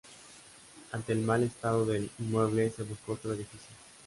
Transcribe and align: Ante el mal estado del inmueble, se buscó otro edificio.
Ante 0.93 1.11
el 1.13 1.19
mal 1.19 1.43
estado 1.43 1.85
del 1.85 2.09
inmueble, 2.17 2.71
se 2.71 2.81
buscó 2.81 3.11
otro 3.13 3.33
edificio. 3.33 3.69